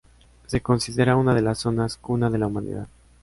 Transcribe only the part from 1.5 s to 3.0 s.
zonas cuna de la humanidad.